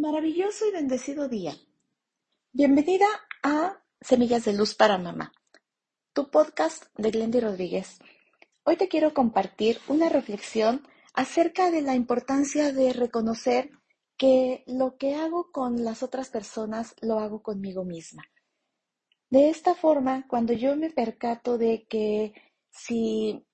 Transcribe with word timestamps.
Maravilloso 0.00 0.66
y 0.66 0.72
bendecido 0.72 1.28
día. 1.28 1.52
Bienvenida 2.52 3.04
a 3.42 3.82
Semillas 4.00 4.46
de 4.46 4.54
Luz 4.54 4.74
para 4.74 4.96
Mamá, 4.96 5.30
tu 6.14 6.30
podcast 6.30 6.86
de 6.96 7.10
Glendy 7.10 7.38
Rodríguez. 7.38 7.98
Hoy 8.64 8.76
te 8.76 8.88
quiero 8.88 9.12
compartir 9.12 9.78
una 9.88 10.08
reflexión 10.08 10.88
acerca 11.12 11.70
de 11.70 11.82
la 11.82 11.96
importancia 11.96 12.72
de 12.72 12.94
reconocer 12.94 13.72
que 14.16 14.64
lo 14.66 14.96
que 14.96 15.16
hago 15.16 15.52
con 15.52 15.84
las 15.84 16.02
otras 16.02 16.30
personas 16.30 16.94
lo 17.02 17.18
hago 17.18 17.42
conmigo 17.42 17.84
misma. 17.84 18.22
De 19.28 19.50
esta 19.50 19.74
forma, 19.74 20.26
cuando 20.28 20.54
yo 20.54 20.76
me 20.76 20.88
percato 20.88 21.58
de 21.58 21.86
que 21.90 22.32
si 22.70 23.46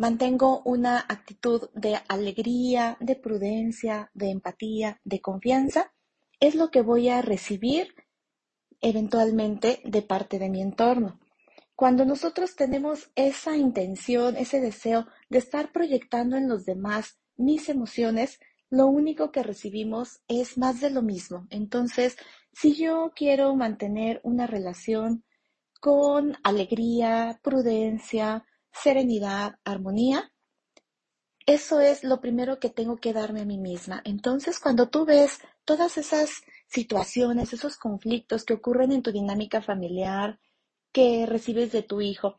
Mantengo 0.00 0.62
una 0.64 0.98
actitud 0.98 1.68
de 1.74 1.98
alegría, 2.08 2.96
de 3.00 3.16
prudencia, 3.16 4.10
de 4.14 4.30
empatía, 4.30 4.98
de 5.04 5.20
confianza. 5.20 5.92
Es 6.40 6.54
lo 6.54 6.70
que 6.70 6.80
voy 6.80 7.10
a 7.10 7.20
recibir 7.20 7.94
eventualmente 8.80 9.82
de 9.84 10.00
parte 10.00 10.38
de 10.38 10.48
mi 10.48 10.62
entorno. 10.62 11.20
Cuando 11.76 12.06
nosotros 12.06 12.56
tenemos 12.56 13.10
esa 13.14 13.58
intención, 13.58 14.38
ese 14.38 14.62
deseo 14.62 15.06
de 15.28 15.36
estar 15.36 15.70
proyectando 15.70 16.38
en 16.38 16.48
los 16.48 16.64
demás 16.64 17.18
mis 17.36 17.68
emociones, 17.68 18.40
lo 18.70 18.86
único 18.86 19.30
que 19.30 19.42
recibimos 19.42 20.22
es 20.28 20.56
más 20.56 20.80
de 20.80 20.88
lo 20.88 21.02
mismo. 21.02 21.46
Entonces, 21.50 22.16
si 22.54 22.74
yo 22.74 23.12
quiero 23.14 23.54
mantener 23.54 24.22
una 24.24 24.46
relación 24.46 25.24
con 25.78 26.38
alegría, 26.42 27.38
prudencia, 27.42 28.46
serenidad, 28.72 29.58
armonía, 29.64 30.32
eso 31.46 31.80
es 31.80 32.04
lo 32.04 32.20
primero 32.20 32.60
que 32.60 32.70
tengo 32.70 32.98
que 32.98 33.12
darme 33.12 33.40
a 33.40 33.44
mí 33.44 33.58
misma. 33.58 34.02
Entonces, 34.04 34.60
cuando 34.60 34.88
tú 34.88 35.04
ves 35.04 35.40
todas 35.64 35.98
esas 35.98 36.42
situaciones, 36.68 37.52
esos 37.52 37.76
conflictos 37.76 38.44
que 38.44 38.54
ocurren 38.54 38.92
en 38.92 39.02
tu 39.02 39.10
dinámica 39.10 39.60
familiar, 39.60 40.38
que 40.92 41.26
recibes 41.26 41.72
de 41.72 41.82
tu 41.82 42.00
hijo, 42.00 42.36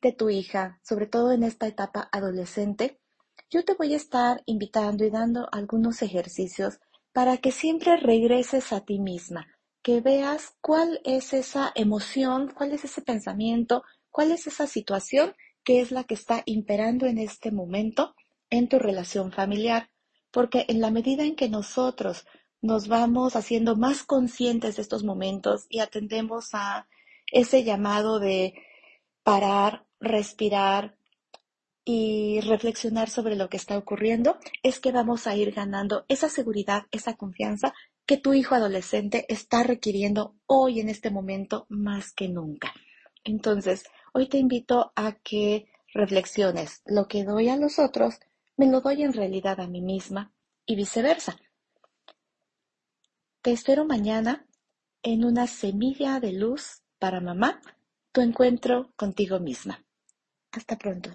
de 0.00 0.12
tu 0.12 0.30
hija, 0.30 0.80
sobre 0.82 1.06
todo 1.06 1.32
en 1.32 1.42
esta 1.42 1.66
etapa 1.66 2.08
adolescente, 2.10 2.98
yo 3.50 3.64
te 3.64 3.74
voy 3.74 3.94
a 3.94 3.96
estar 3.96 4.42
invitando 4.46 5.04
y 5.04 5.10
dando 5.10 5.48
algunos 5.52 6.02
ejercicios 6.02 6.80
para 7.12 7.36
que 7.38 7.52
siempre 7.52 7.96
regreses 7.96 8.72
a 8.72 8.80
ti 8.80 8.98
misma, 8.98 9.46
que 9.82 10.00
veas 10.00 10.54
cuál 10.60 11.00
es 11.04 11.32
esa 11.32 11.72
emoción, 11.74 12.52
cuál 12.54 12.72
es 12.72 12.84
ese 12.84 13.02
pensamiento, 13.02 13.82
cuál 14.10 14.32
es 14.32 14.46
esa 14.46 14.66
situación 14.66 15.34
qué 15.70 15.80
es 15.80 15.92
la 15.92 16.02
que 16.02 16.14
está 16.14 16.42
imperando 16.46 17.06
en 17.06 17.16
este 17.16 17.52
momento 17.52 18.16
en 18.50 18.68
tu 18.68 18.80
relación 18.80 19.30
familiar. 19.30 19.88
Porque 20.32 20.64
en 20.66 20.80
la 20.80 20.90
medida 20.90 21.22
en 21.22 21.36
que 21.36 21.48
nosotros 21.48 22.26
nos 22.60 22.88
vamos 22.88 23.36
haciendo 23.36 23.76
más 23.76 24.02
conscientes 24.02 24.74
de 24.74 24.82
estos 24.82 25.04
momentos 25.04 25.66
y 25.68 25.78
atendemos 25.78 26.48
a 26.54 26.88
ese 27.30 27.62
llamado 27.62 28.18
de 28.18 28.54
parar, 29.22 29.86
respirar 30.00 30.96
y 31.84 32.40
reflexionar 32.40 33.08
sobre 33.08 33.36
lo 33.36 33.48
que 33.48 33.56
está 33.56 33.78
ocurriendo, 33.78 34.38
es 34.64 34.80
que 34.80 34.90
vamos 34.90 35.28
a 35.28 35.36
ir 35.36 35.52
ganando 35.52 36.04
esa 36.08 36.28
seguridad, 36.28 36.86
esa 36.90 37.14
confianza 37.16 37.74
que 38.06 38.16
tu 38.16 38.34
hijo 38.34 38.56
adolescente 38.56 39.24
está 39.28 39.62
requiriendo 39.62 40.34
hoy 40.46 40.80
en 40.80 40.88
este 40.88 41.12
momento 41.12 41.66
más 41.68 42.12
que 42.12 42.28
nunca. 42.28 42.74
Entonces, 43.22 43.84
Hoy 44.12 44.28
te 44.28 44.38
invito 44.38 44.92
a 44.96 45.12
que 45.12 45.68
reflexiones. 45.92 46.82
Lo 46.84 47.06
que 47.06 47.24
doy 47.24 47.48
a 47.48 47.56
los 47.56 47.78
otros, 47.78 48.18
me 48.56 48.66
lo 48.66 48.80
doy 48.80 49.02
en 49.02 49.12
realidad 49.12 49.60
a 49.60 49.68
mí 49.68 49.80
misma 49.80 50.32
y 50.66 50.76
viceversa. 50.76 51.36
Te 53.42 53.52
espero 53.52 53.84
mañana 53.84 54.46
en 55.02 55.24
una 55.24 55.46
semilla 55.46 56.20
de 56.20 56.32
luz 56.32 56.82
para 56.98 57.20
mamá, 57.20 57.60
tu 58.12 58.20
encuentro 58.20 58.92
contigo 58.96 59.40
misma. 59.40 59.84
Hasta 60.52 60.76
pronto. 60.76 61.10